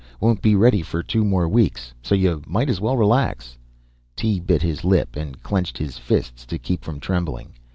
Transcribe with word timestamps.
Won't 0.19 0.41
be 0.41 0.55
ready 0.55 0.81
for 0.81 1.03
two 1.03 1.23
more 1.23 1.47
weeks. 1.47 1.93
So 2.01 2.15
you 2.15 2.41
might 2.47 2.71
as 2.71 2.81
well 2.81 2.97
relax." 2.97 3.55
Tee 4.15 4.39
bit 4.39 4.63
his 4.63 4.83
lip, 4.83 5.15
and 5.15 5.39
clenched 5.43 5.77
his 5.77 5.99
fists 5.99 6.43
to 6.47 6.57
keep 6.57 6.83
from 6.83 6.99
trembling. 6.99 7.53